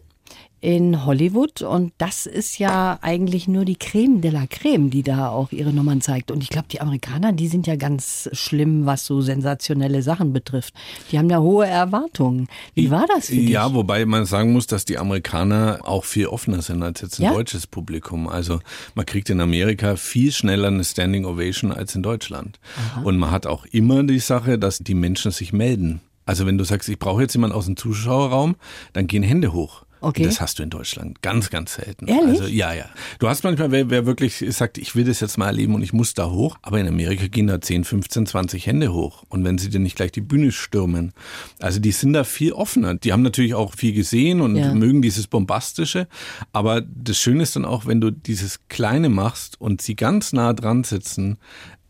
[0.64, 1.60] in Hollywood.
[1.60, 5.74] Und das ist ja eigentlich nur die Creme de la Creme, die da auch ihre
[5.74, 6.30] Nummern zeigt.
[6.30, 10.72] Und ich glaube, die Amerikaner, die sind ja ganz schlimm, was so sensationelle Sachen betrifft.
[11.12, 12.48] Die haben ja hohe Erwartungen.
[12.72, 13.50] Wie war das für dich?
[13.50, 17.24] Ja, wobei man sagen muss, dass die Amerikaner auch viel offener sind als jetzt ein
[17.24, 17.34] ja?
[17.34, 18.26] deutsches Publikum.
[18.26, 18.60] Also
[18.94, 22.58] man kriegt in Amerika viel schneller eine Standing Ovation als in Deutschland.
[22.78, 23.02] Aha.
[23.02, 26.00] Und man hat auch immer die Sache, dass die Menschen sich melden.
[26.26, 28.56] Also wenn du sagst, ich brauche jetzt jemanden aus dem Zuschauerraum,
[28.94, 29.83] dann gehen Hände hoch.
[30.04, 30.24] Okay.
[30.24, 32.06] Das hast du in Deutschland ganz, ganz selten.
[32.06, 32.40] Ehrlich?
[32.40, 32.86] Also ja, ja.
[33.18, 35.92] Du hast manchmal, wer, wer wirklich sagt, ich will das jetzt mal erleben und ich
[35.92, 39.24] muss da hoch, aber in Amerika gehen da 10, 15, 20 Hände hoch.
[39.28, 41.12] Und wenn sie dir nicht gleich die Bühne stürmen.
[41.60, 42.94] Also die sind da viel offener.
[42.94, 44.74] Die haben natürlich auch viel gesehen und ja.
[44.74, 46.06] mögen dieses Bombastische.
[46.52, 50.52] Aber das Schöne ist dann auch, wenn du dieses Kleine machst und sie ganz nah
[50.52, 51.38] dran sitzen,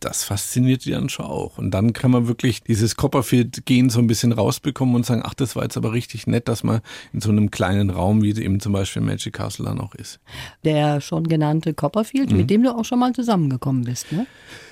[0.05, 1.59] das fasziniert die dann schon auch.
[1.59, 5.57] Und dann kann man wirklich dieses Copperfield-Gehen so ein bisschen rausbekommen und sagen, ach, das
[5.57, 6.81] war jetzt aber richtig nett, dass man
[7.13, 10.21] in so einem kleinen Raum, wie eben zum Beispiel Magic Castle dann auch ist.
[10.65, 12.37] Der schon genannte Copperfield, mhm.
[12.37, 14.27] mit dem du auch schon mal zusammengekommen bist, ne?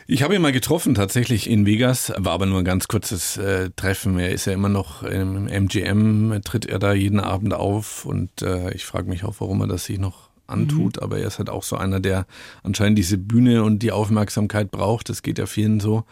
[0.09, 3.71] Ich habe ihn mal getroffen, tatsächlich in Vegas, war aber nur ein ganz kurzes äh,
[3.77, 4.19] Treffen.
[4.19, 8.75] Er ist ja immer noch im MGM, tritt er da jeden Abend auf und äh,
[8.75, 11.03] ich frage mich auch, warum er das sich noch antut, mhm.
[11.03, 12.27] aber er ist halt auch so einer, der
[12.63, 15.09] anscheinend diese Bühne und die Aufmerksamkeit braucht.
[15.09, 16.05] Das geht ja vielen so.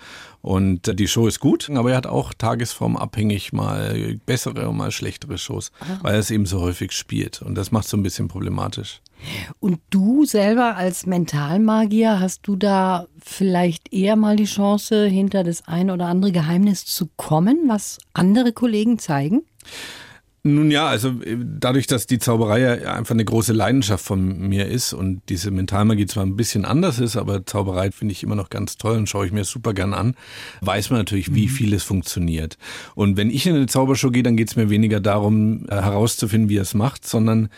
[0.42, 4.90] Und äh, die Show ist gut, aber er hat auch tagesformabhängig mal bessere und mal
[4.90, 5.98] schlechtere Shows, ah.
[6.02, 7.42] weil er es eben so häufig spielt.
[7.42, 9.00] Und das macht es so ein bisschen problematisch.
[9.58, 15.68] Und du selber als Mentalmagier, hast du da vielleicht eher mal die Chance, hinter das
[15.68, 19.42] ein oder andere Geheimnis zu kommen, was andere Kollegen zeigen?
[20.42, 24.66] Nun ja, also äh, dadurch, dass die Zauberei ja einfach eine große Leidenschaft von mir
[24.66, 28.48] ist und diese Mentalmagie zwar ein bisschen anders ist, aber Zauberei finde ich immer noch
[28.48, 30.14] ganz toll und schaue ich mir super gern an,
[30.62, 31.50] weiß man natürlich, wie mhm.
[31.50, 32.57] viel es funktioniert.
[32.94, 36.48] Und wenn ich in eine Zaubershow gehe, dann geht es mir weniger darum, äh, herauszufinden,
[36.48, 37.50] wie er es macht, sondern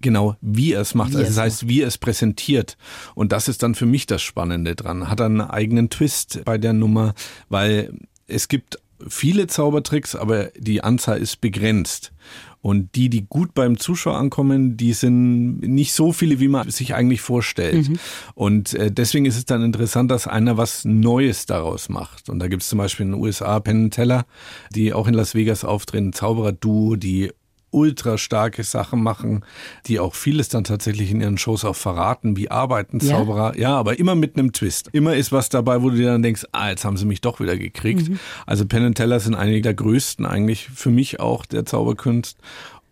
[0.00, 1.12] genau, wie er es macht.
[1.12, 2.78] Wie also das heißt, wie er es präsentiert.
[3.14, 5.10] Und das ist dann für mich das Spannende dran.
[5.10, 7.12] Hat er einen eigenen Twist bei der Nummer,
[7.50, 7.92] weil
[8.26, 12.12] es gibt viele Zaubertricks, aber die Anzahl ist begrenzt.
[12.62, 16.94] Und die, die gut beim Zuschauer ankommen, die sind nicht so viele, wie man sich
[16.94, 17.88] eigentlich vorstellt.
[17.88, 17.98] Mhm.
[18.34, 22.28] Und äh, deswegen ist es dann interessant, dass einer was Neues daraus macht.
[22.28, 24.26] Und da gibt es zum Beispiel in den USA Penn Teller,
[24.74, 27.32] die auch in Las Vegas auftreten, Zauberer-Duo, die
[27.70, 29.44] ultra starke Sachen machen,
[29.86, 33.54] die auch vieles dann tatsächlich in ihren Shows auch verraten, wie arbeiten Zauberer.
[33.56, 34.88] Ja, ja aber immer mit einem Twist.
[34.92, 37.40] Immer ist was dabei, wo du dir dann denkst, ah, jetzt haben sie mich doch
[37.40, 38.08] wieder gekriegt.
[38.08, 38.18] Mhm.
[38.46, 42.38] Also Penn Teller sind einige der größten eigentlich für mich auch der Zauberkunst.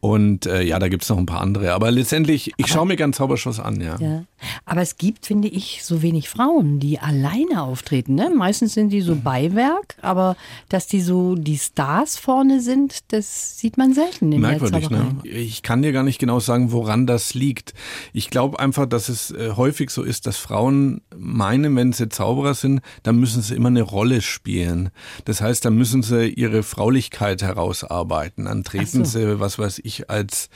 [0.01, 1.73] Und äh, ja, da gibt's noch ein paar andere.
[1.73, 3.97] Aber letztendlich, ich schaue mir gern Zauberschuss an, ja.
[3.99, 4.25] ja.
[4.65, 8.15] Aber es gibt, finde ich, so wenig Frauen, die alleine auftreten.
[8.15, 8.31] Ne?
[8.31, 9.23] Meistens sind die so mhm.
[9.23, 10.37] Beiwerk, aber
[10.69, 15.13] dass die so die Stars vorne sind, das sieht man selten in Merkwürdig, der Zauberei.
[15.25, 15.29] Ne?
[15.29, 17.75] Ich kann dir gar nicht genau sagen, woran das liegt.
[18.13, 22.55] Ich glaube einfach, dass es äh, häufig so ist, dass Frauen meinen, wenn sie Zauberer
[22.55, 24.91] sind, dann müssen sie immer eine Rolle spielen.
[25.25, 28.45] Das heißt, dann müssen sie ihre Fraulichkeit herausarbeiten.
[28.45, 29.19] Dann treten so.
[29.19, 30.49] sie, was weiß ich, als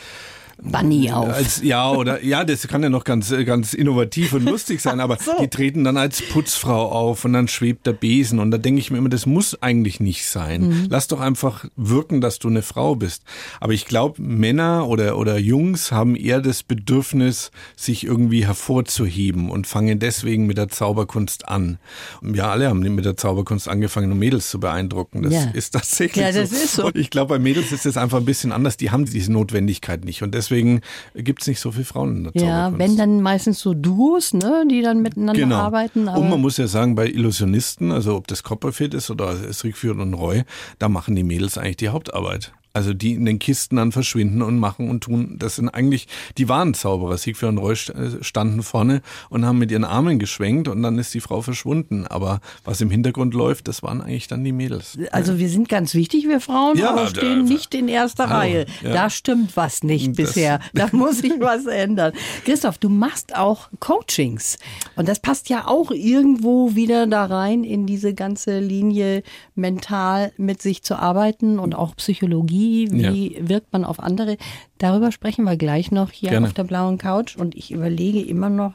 [0.64, 1.28] Bunny auf.
[1.28, 5.18] Als, ja, oder ja, das kann ja noch ganz, ganz innovativ und lustig sein, aber
[5.18, 5.32] so.
[5.40, 8.38] die treten dann als Putzfrau auf und dann schwebt der Besen.
[8.38, 10.68] Und da denke ich mir immer, das muss eigentlich nicht sein.
[10.68, 10.86] Mhm.
[10.88, 13.24] Lass doch einfach wirken, dass du eine Frau bist.
[13.60, 19.66] Aber ich glaube, Männer oder, oder Jungs haben eher das Bedürfnis, sich irgendwie hervorzuheben und
[19.66, 21.78] fangen deswegen mit der Zauberkunst an.
[22.22, 25.22] Ja, alle haben mit der Zauberkunst angefangen, um Mädels zu beeindrucken.
[25.22, 25.50] Das ja.
[25.52, 26.56] ist tatsächlich ja, das so.
[26.56, 26.86] Ist so.
[26.86, 28.76] Und ich glaube, bei Mädels ist das einfach ein bisschen anders.
[28.76, 30.22] Die haben diese Notwendigkeit nicht.
[30.22, 30.80] Und deswegen deswegen
[31.14, 34.64] gibt es nicht so viele Frauen in der Ja, wenn dann meistens so Duos, ne,
[34.70, 35.56] die dann miteinander genau.
[35.56, 36.08] arbeiten.
[36.08, 40.14] und man muss ja sagen, bei Illusionisten, also ob das Copperfield ist oder Siegfried und
[40.14, 40.44] Roy,
[40.78, 42.52] da machen die Mädels eigentlich die Hauptarbeit.
[42.74, 45.36] Also die in den Kisten dann verschwinden und machen und tun.
[45.38, 46.08] Das sind eigentlich
[46.38, 47.18] die wahren Zauberer.
[47.18, 51.12] Siegfried und Roy äh, standen vorne und haben mit ihren Armen geschwenkt und dann ist
[51.12, 52.06] die Frau verschwunden.
[52.06, 54.98] Aber was im Hintergrund läuft, das waren eigentlich dann die Mädels.
[55.10, 58.38] Also wir sind ganz wichtig, wir Frauen, ja, aber stehen da, nicht in erster hallo,
[58.38, 58.66] Reihe.
[58.82, 58.92] Ja.
[58.92, 60.60] Da stimmt was nicht das, bisher.
[60.74, 62.12] Da muss sich was ändern.
[62.44, 64.58] Christoph, du machst auch Coachings.
[64.96, 69.22] Und das passt ja auch irgendwo wieder da rein in diese ganze Linie
[69.54, 73.48] mental mit sich zu arbeiten und auch Psychologie wie ja.
[73.48, 74.36] wirkt man auf andere?
[74.78, 76.46] Darüber sprechen wir gleich noch hier Gerne.
[76.46, 77.36] auf der blauen Couch.
[77.36, 78.74] Und ich überlege immer noch,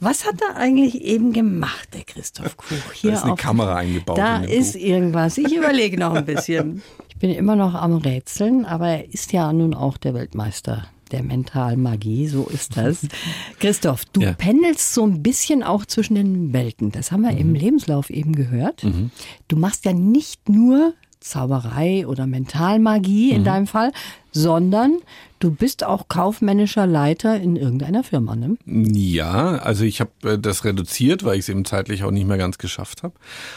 [0.00, 2.92] was hat er eigentlich eben gemacht, der Christoph Kuch?
[2.94, 4.18] Hier da ist eine auf, Kamera eingebaut.
[4.18, 4.80] Da ist Buch.
[4.80, 5.38] irgendwas.
[5.38, 6.82] Ich überlege noch ein bisschen.
[7.08, 11.22] Ich bin immer noch am Rätseln, aber er ist ja nun auch der Weltmeister der
[11.22, 13.06] Mentalmagie, so ist das.
[13.60, 14.32] Christoph, du ja.
[14.32, 16.90] pendelst so ein bisschen auch zwischen den Welten.
[16.90, 17.38] Das haben wir mhm.
[17.38, 18.84] im Lebenslauf eben gehört.
[18.84, 19.10] Mhm.
[19.48, 20.94] Du machst ja nicht nur
[21.26, 23.44] Zauberei oder Mentalmagie in mhm.
[23.44, 23.92] deinem Fall,
[24.36, 24.98] sondern
[25.38, 28.56] du bist auch kaufmännischer Leiter in irgendeiner Firma, ne?
[28.66, 32.38] Ja, also ich habe äh, das reduziert, weil ich es eben zeitlich auch nicht mehr
[32.38, 33.14] ganz geschafft habe.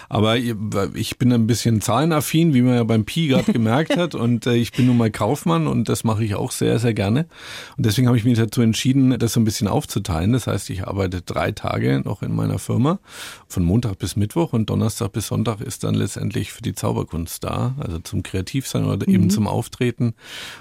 [0.09, 4.15] Aber ich bin ein bisschen zahlenaffin, wie man ja beim Pi gerade gemerkt hat.
[4.15, 7.27] Und äh, ich bin nun mal Kaufmann und das mache ich auch sehr, sehr gerne.
[7.77, 10.33] Und deswegen habe ich mich dazu entschieden, das so ein bisschen aufzuteilen.
[10.33, 12.99] Das heißt, ich arbeite drei Tage noch in meiner Firma,
[13.47, 17.75] von Montag bis Mittwoch und Donnerstag bis Sonntag ist dann letztendlich für die Zauberkunst da,
[17.79, 19.13] also zum Kreativsein oder mhm.
[19.13, 20.13] eben zum Auftreten.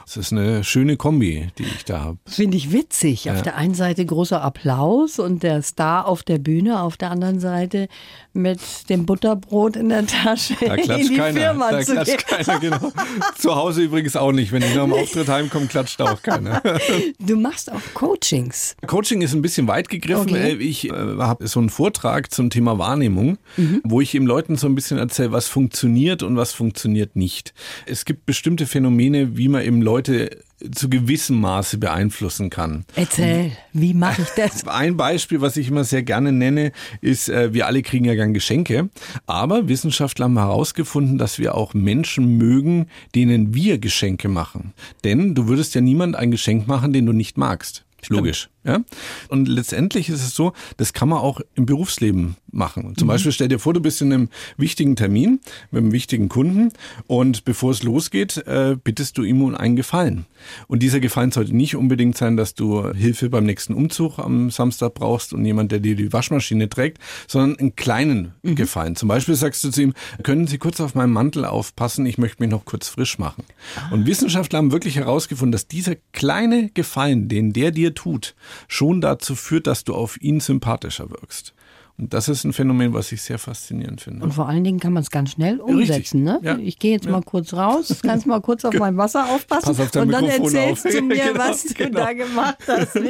[0.08, 2.18] Das ist eine schöne Kombi, die ich da habe.
[2.26, 3.24] Finde ich witzig.
[3.24, 3.34] Ja.
[3.34, 7.40] Auf der einen Seite großer Applaus und der Star auf der Bühne, auf der anderen
[7.40, 7.88] Seite
[8.32, 11.40] mit dem Butterbrot in der Tasche da klatscht in die keiner.
[11.40, 12.44] Firma da zu klatscht gehen.
[12.44, 12.92] keiner, genau.
[13.36, 14.50] Zu Hause übrigens auch nicht.
[14.50, 16.62] Wenn ich nach dem Auftritt heimkomme, klatscht auch keiner.
[17.18, 18.76] Du machst auch Coachings.
[18.86, 20.30] Coaching ist ein bisschen weit gegriffen.
[20.30, 20.52] Okay.
[20.52, 23.82] Äh, ich äh, habe so einen Vortrag zum Thema Wahrnehmung, mhm.
[23.84, 27.52] wo ich eben Leuten so ein bisschen erzähle, was funktioniert und was funktioniert nicht.
[27.86, 32.84] Es gibt bestimmte Phänomene, wie man eben Leute Leute zu gewissem Maße beeinflussen kann.
[32.94, 34.64] Erzähl, wie mache ich das?
[34.68, 38.32] Ein Beispiel, was ich immer sehr gerne nenne, ist, äh, wir alle kriegen ja gern
[38.32, 38.90] Geschenke,
[39.26, 44.72] aber Wissenschaftler haben herausgefunden, dass wir auch Menschen mögen, denen wir Geschenke machen.
[45.02, 47.84] Denn du würdest ja niemand ein Geschenk machen, den du nicht magst.
[48.00, 48.18] Stimmt.
[48.18, 48.48] Logisch.
[48.68, 48.80] Ja?
[49.28, 52.94] Und letztendlich ist es so, das kann man auch im Berufsleben machen.
[52.96, 53.08] Zum mhm.
[53.08, 54.28] Beispiel stell dir vor, du bist in einem
[54.58, 56.72] wichtigen Termin mit einem wichtigen Kunden
[57.06, 60.26] und bevor es losgeht, äh, bittest du ihm um einen Gefallen.
[60.66, 64.94] Und dieser Gefallen sollte nicht unbedingt sein, dass du Hilfe beim nächsten Umzug am Samstag
[64.94, 68.54] brauchst und jemand, der dir die Waschmaschine trägt, sondern einen kleinen mhm.
[68.54, 68.96] Gefallen.
[68.96, 72.42] Zum Beispiel sagst du zu ihm, können Sie kurz auf meinen Mantel aufpassen, ich möchte
[72.42, 73.44] mich noch kurz frisch machen.
[73.76, 73.94] Ah.
[73.94, 78.34] Und Wissenschaftler haben wirklich herausgefunden, dass dieser kleine Gefallen, den der dir tut,
[78.66, 81.54] schon dazu führt, dass du auf ihn sympathischer wirkst.
[81.98, 84.24] Und das ist ein Phänomen, was ich sehr faszinierend finde.
[84.24, 86.22] Und vor allen Dingen kann man es ganz schnell umsetzen.
[86.22, 86.38] Ne?
[86.42, 86.56] Ja.
[86.56, 87.10] Ich gehe jetzt ja.
[87.10, 90.54] mal kurz raus, kannst mal kurz auf mein Wasser aufpassen Pass auf und dann Mikrofon
[90.54, 90.92] erzählst auf.
[90.92, 91.98] du mir, genau, was du genau.
[91.98, 92.98] da gemacht hast.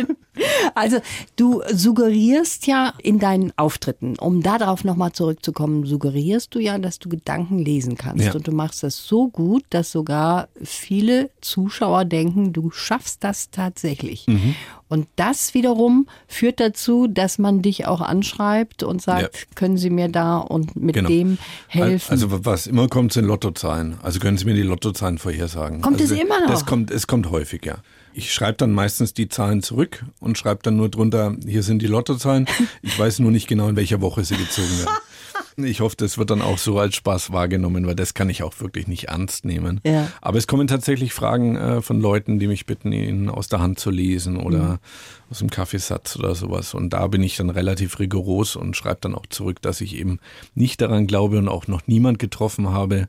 [0.77, 0.99] Also
[1.35, 7.09] du suggerierst ja in deinen Auftritten, um darauf nochmal zurückzukommen, suggerierst du ja, dass du
[7.09, 8.25] Gedanken lesen kannst.
[8.25, 8.35] Ja.
[8.35, 14.29] Und du machst das so gut, dass sogar viele Zuschauer denken, du schaffst das tatsächlich.
[14.29, 14.55] Mhm.
[14.89, 19.45] Und das wiederum führt dazu, dass man dich auch anschreibt und sagt, ja.
[19.55, 21.09] können Sie mir da und mit genau.
[21.09, 22.11] dem helfen?
[22.11, 23.99] Also was immer kommt, sind Lottozahlen.
[24.03, 25.83] Also können Sie mir die Lottozahlen vorhersagen.
[25.83, 26.49] Kommt also, es immer noch?
[26.49, 27.77] Das kommt, es kommt häufig, ja.
[28.13, 31.87] Ich schreibe dann meistens die Zahlen zurück und schreibe dann nur drunter, hier sind die
[31.87, 32.47] Lottozahlen.
[32.83, 34.95] Ich weiß nur nicht genau, in welcher Woche sie gezogen werden.
[35.65, 38.61] Ich hoffe, das wird dann auch so als Spaß wahrgenommen, weil das kann ich auch
[38.61, 39.81] wirklich nicht ernst nehmen.
[39.85, 40.09] Ja.
[40.21, 43.81] Aber es kommen tatsächlich Fragen äh, von Leuten, die mich bitten, ihnen aus der Hand
[43.81, 44.79] zu lesen oder mhm.
[45.31, 46.75] aus dem Kaffeesatz oder sowas.
[46.75, 50.21] Und da bin ich dann relativ rigoros und schreibe dann auch zurück, dass ich eben
[50.55, 53.09] nicht daran glaube und auch noch niemand getroffen habe,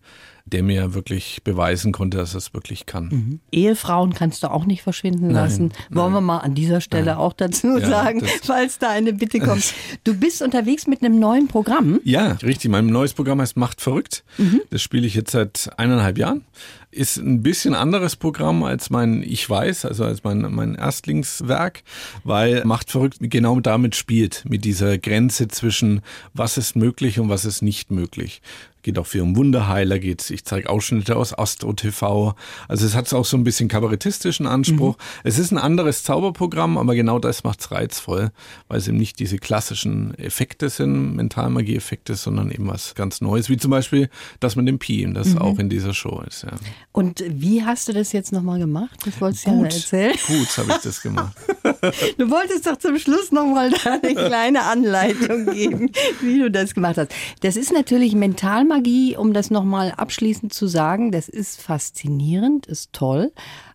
[0.50, 3.10] der mir wirklich beweisen konnte, dass er es wirklich kann.
[3.10, 3.40] Mhm.
[3.52, 5.74] Ehefrauen kannst du auch nicht verschwinden nein, lassen.
[5.90, 7.18] Wollen nein, wir mal an dieser Stelle nein.
[7.18, 9.74] auch dazu ja, sagen, falls da eine Bitte kommt.
[10.04, 12.00] Du bist unterwegs mit einem neuen Programm.
[12.04, 12.72] Ja, richtig.
[12.72, 14.24] Mein neues Programm heißt Macht verrückt.
[14.38, 14.62] Mhm.
[14.70, 16.46] Das spiele ich jetzt seit eineinhalb Jahren.
[16.92, 21.84] Ist ein bisschen anderes Programm als mein Ich weiß, also als mein, mein Erstlingswerk,
[22.24, 26.02] weil Macht verrückt genau damit spielt, mit dieser Grenze zwischen
[26.34, 28.42] was ist möglich und was ist nicht möglich
[28.82, 32.36] geht auch viel um Wunderheiler, geht, ich zeige Ausschnitte aus Astro TV.
[32.68, 34.98] Also es hat auch so ein bisschen kabarettistischen Anspruch.
[34.98, 35.22] Mhm.
[35.24, 38.32] Es ist ein anderes Zauberprogramm, aber genau das macht's reizvoll,
[38.68, 43.58] weil es eben nicht diese klassischen Effekte sind, Mentalmagie-Effekte, sondern eben was ganz Neues, wie
[43.58, 45.40] zum Beispiel das mit dem Pi, das mhm.
[45.40, 46.44] auch in dieser Show ist.
[46.44, 46.52] Ja.
[46.92, 48.98] Und wie hast du das jetzt nochmal gemacht?
[49.06, 50.16] Das wolltest du ja erzählen.
[50.28, 51.36] Gut habe ich das gemacht.
[52.18, 57.12] du wolltest doch zum Schluss nochmal eine kleine Anleitung geben, wie du das gemacht hast.
[57.42, 62.94] Das ist natürlich mental Mentalmagie, um das nochmal abschließend zu sagen, das ist faszinierend, ist
[62.94, 63.32] toll.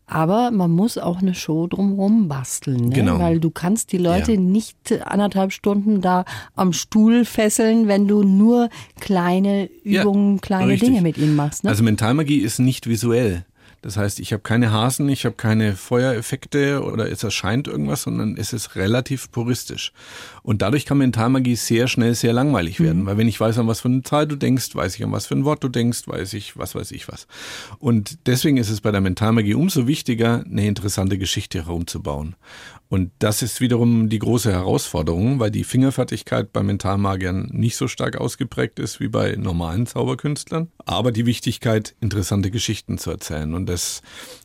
[0.07, 2.95] Aber man muss auch eine Show drumherum basteln, ne?
[2.95, 3.19] genau.
[3.19, 4.41] weil du kannst die Leute ja.
[4.41, 8.69] nicht anderthalb Stunden da am Stuhl fesseln, wenn du nur
[9.01, 10.91] kleine Übungen, ja, kleine richtig.
[10.91, 11.65] Dinge mit ihnen machst.
[11.65, 11.71] Ne?
[11.71, 13.47] Also Mentalmagie ist nicht visuell.
[13.85, 18.39] Das heißt, ich habe keine Hasen, ich habe keine Feuereffekte oder es erscheint irgendwas, sondern
[18.39, 19.93] es ist relativ puristisch.
[20.43, 23.07] Und dadurch kann Mentalmagie sehr schnell sehr langweilig werden, mhm.
[23.07, 25.27] weil wenn ich weiß, an was für eine Zahl du denkst, weiß ich, an was
[25.27, 27.27] für ein Wort du denkst, weiß ich, was weiß ich was.
[27.79, 32.37] Und deswegen ist es bei der Mentalmagie umso wichtiger, eine interessante Geschichte herumzubauen.
[32.89, 38.17] Und das ist wiederum die große Herausforderung, weil die Fingerfertigkeit bei Mentalmagiern nicht so stark
[38.17, 43.55] ausgeprägt ist wie bei normalen Zauberkünstlern, aber die Wichtigkeit, interessante Geschichten zu erzählen.
[43.55, 44.03] Und das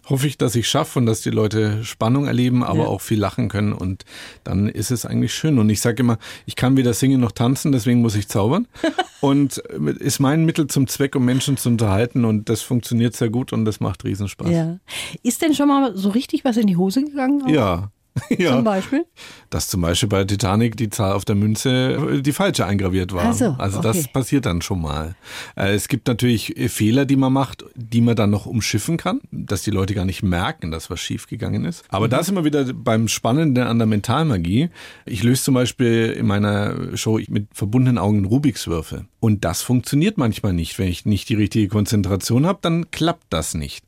[0.10, 2.86] hoffe ich, dass ich schaffe und dass die Leute Spannung erleben, aber ja.
[2.88, 3.74] auch viel lachen können.
[3.74, 4.06] Und
[4.44, 5.60] dann ist es eigentlich schön.
[5.60, 8.68] Und ich sage immer, ich kann weder singen noch tanzen, deswegen muss ich zaubern.
[9.22, 12.26] und ist mein Mittel zum Zweck, um Menschen zu unterhalten.
[12.26, 14.50] Und das funktioniert sehr gut und das macht Riesenspaß.
[14.50, 14.80] Ja.
[15.24, 17.44] Ist denn schon mal so richtig was in die Hose gegangen?
[17.44, 17.50] Auch?
[17.50, 17.92] Ja.
[18.38, 18.56] Ja.
[18.56, 19.06] Zum Beispiel?
[19.50, 23.34] Dass zum Beispiel bei Titanic die Zahl auf der Münze äh, die falsche eingraviert war.
[23.34, 23.88] So, also okay.
[23.88, 25.16] das passiert dann schon mal.
[25.56, 29.22] Äh, es gibt natürlich äh, Fehler, die man macht, die man dann noch umschiffen kann,
[29.32, 31.84] dass die Leute gar nicht merken, dass was schiefgegangen ist.
[31.90, 32.12] Aber mhm.
[32.12, 34.70] da sind wir wieder beim Spannenden an der Mentalmagie.
[35.06, 39.06] Ich löse zum Beispiel in meiner Show mit verbundenen Augen Rubiks Würfel.
[39.20, 40.80] Und das funktioniert manchmal nicht.
[40.80, 43.86] Wenn ich nicht die richtige Konzentration habe, dann klappt das nicht.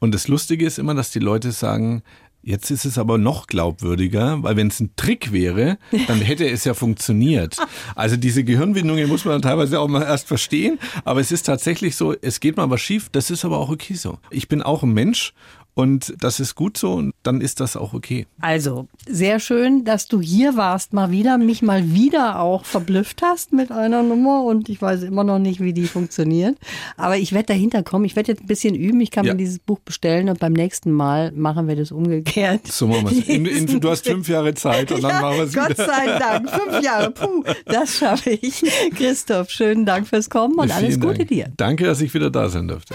[0.00, 2.02] Und das Lustige ist immer, dass die Leute sagen,
[2.42, 5.76] Jetzt ist es aber noch glaubwürdiger, weil wenn es ein Trick wäre,
[6.08, 7.58] dann hätte es ja funktioniert.
[7.94, 12.14] Also diese Gehirnwindungen muss man teilweise auch mal erst verstehen, aber es ist tatsächlich so,
[12.14, 14.18] es geht mal was schief, das ist aber auch okay so.
[14.30, 15.34] Ich bin auch ein Mensch
[15.80, 18.26] und das ist gut so und dann ist das auch okay.
[18.40, 23.54] Also, sehr schön, dass du hier warst, mal wieder, mich mal wieder auch verblüfft hast
[23.54, 26.58] mit einer Nummer und ich weiß immer noch nicht, wie die funktioniert.
[26.98, 28.04] Aber ich werde dahinter kommen.
[28.04, 29.00] Ich werde jetzt ein bisschen üben.
[29.00, 29.32] Ich kann ja.
[29.32, 32.66] mir dieses Buch bestellen und beim nächsten Mal machen wir das umgekehrt.
[32.66, 33.80] So machen wir es.
[33.80, 35.86] Du hast fünf Jahre Zeit und dann ja, machen wir es Gott wieder.
[35.86, 36.50] sei Dank.
[36.50, 37.10] Fünf Jahre.
[37.10, 38.62] Puh, das schaffe ich.
[38.96, 41.28] Christoph, schönen Dank fürs Kommen und Vielen alles Gute Dank.
[41.28, 41.52] dir.
[41.56, 42.94] Danke, dass ich wieder da sein durfte